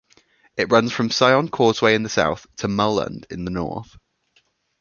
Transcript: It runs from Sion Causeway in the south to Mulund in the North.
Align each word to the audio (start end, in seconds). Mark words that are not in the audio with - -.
It 0.57 0.71
runs 0.71 0.91
from 0.91 1.09
Sion 1.09 1.49
Causeway 1.49 1.93
in 1.93 2.01
the 2.01 2.09
south 2.09 2.47
to 2.55 2.67
Mulund 2.67 3.31
in 3.31 3.45
the 3.45 3.51
North. 3.51 3.99